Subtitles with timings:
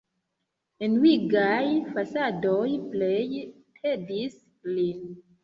[0.87, 2.63] Enuigaj fasadoj
[2.95, 3.45] plej
[3.83, 4.43] tedis
[4.73, 5.07] lin.